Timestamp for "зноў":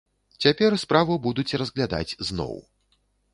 2.31-2.57